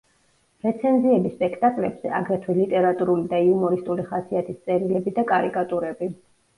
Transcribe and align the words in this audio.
რეცენზიები 0.67 1.31
სპექტაკლებზე, 1.33 2.11
აგრეთვე 2.21 2.57
ლიტერატურული 2.63 3.29
და 3.37 3.45
იუმორისტული 3.53 4.09
ხასიათის 4.11 4.61
წერილები 4.67 5.19
და 5.23 5.31
კარიკატურები. 5.35 6.15